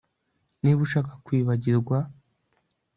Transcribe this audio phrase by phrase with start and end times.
[0.61, 1.97] niba ushaka kwibagirwa